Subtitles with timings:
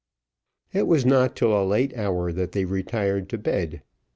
[0.73, 3.83] It was not till a late hour that they retired to bed.